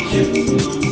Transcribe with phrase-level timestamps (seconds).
[0.00, 0.87] you.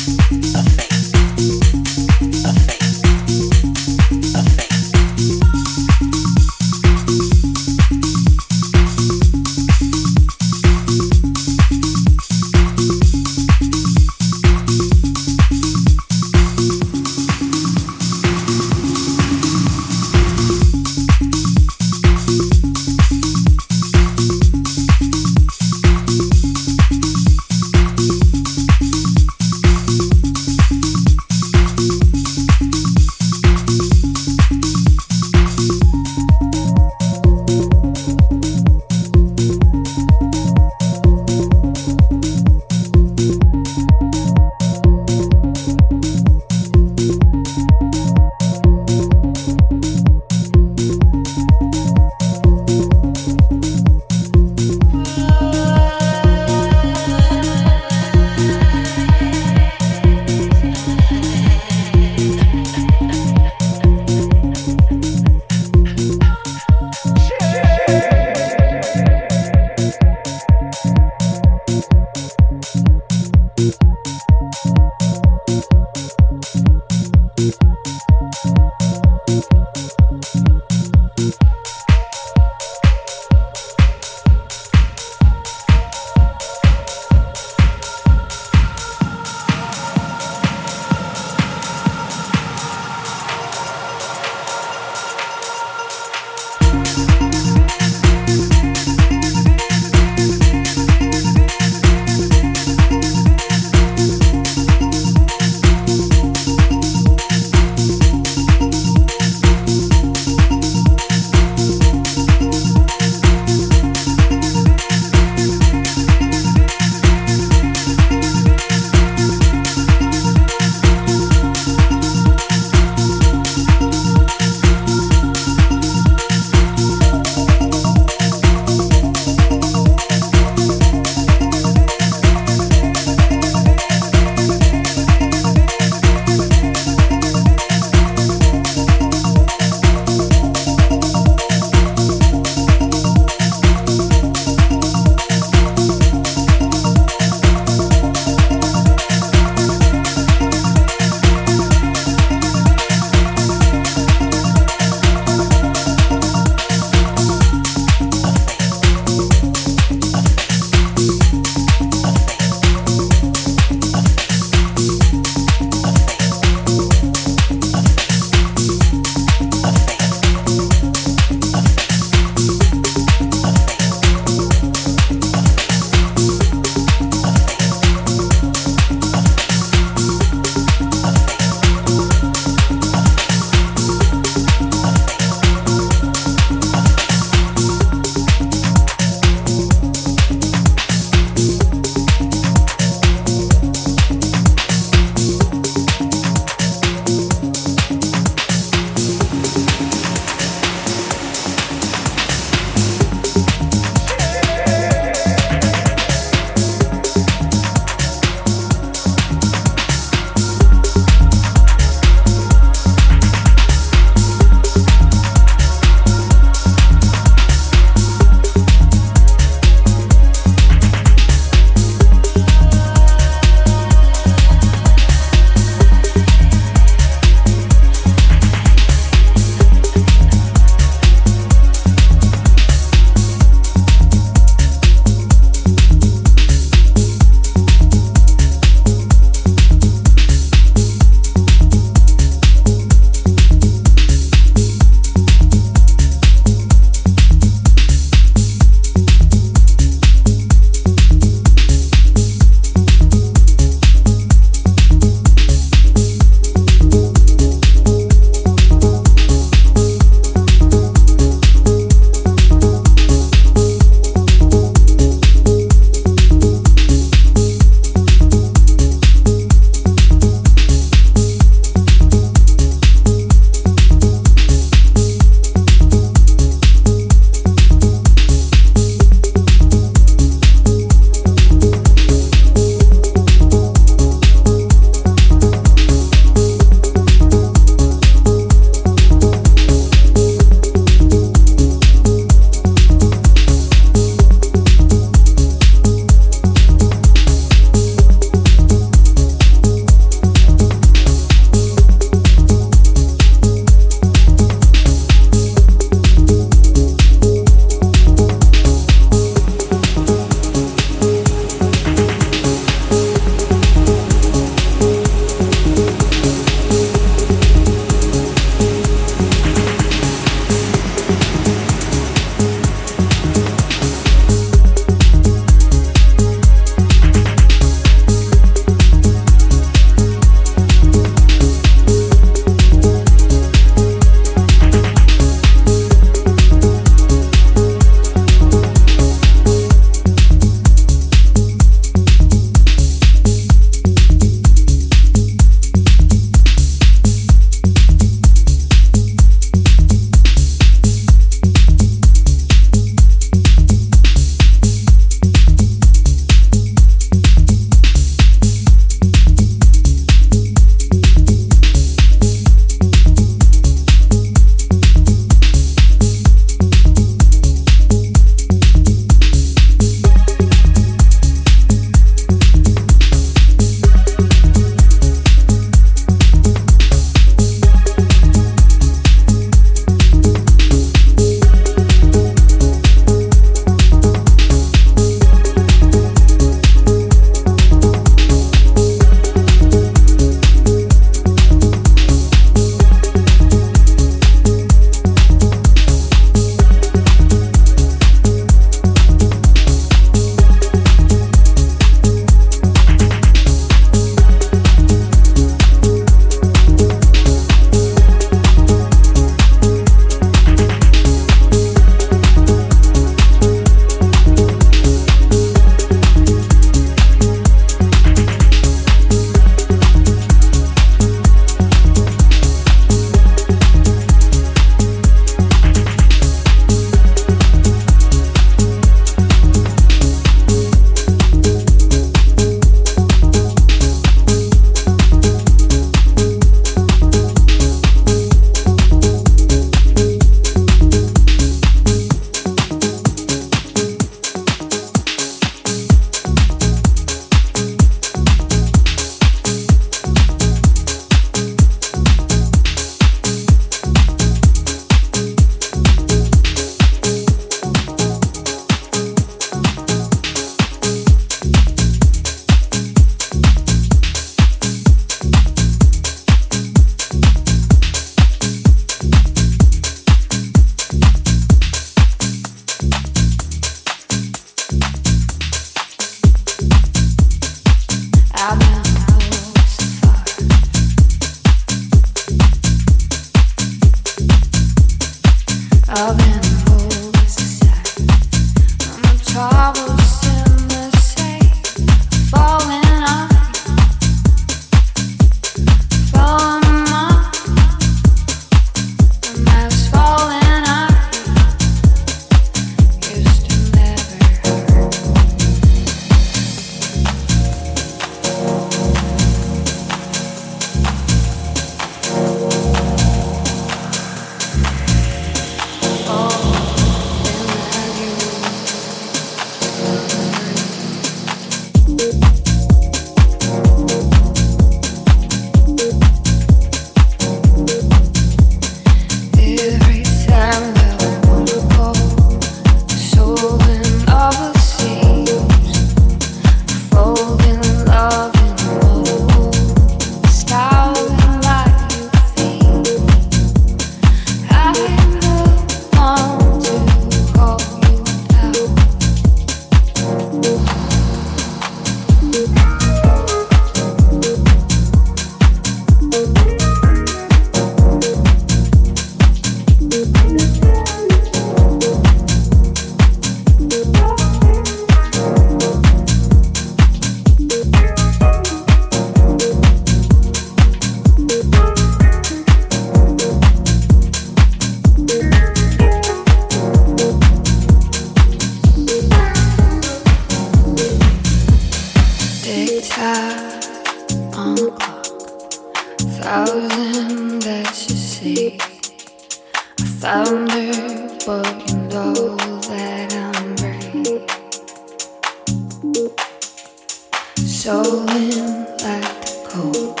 [597.70, 600.00] stolen like the cold,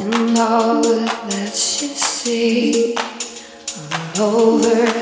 [0.00, 2.96] and all that she see
[4.18, 4.99] all over.